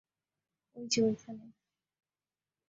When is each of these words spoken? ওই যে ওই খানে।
ওই 0.75 0.85
যে 0.87 0.99
ওই 1.01 1.15
খানে। 1.15 1.47